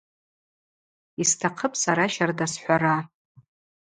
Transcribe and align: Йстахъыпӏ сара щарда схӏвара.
Йстахъыпӏ 1.21 1.75
сара 1.83 2.05
щарда 2.13 2.47
схӏвара. 2.51 2.95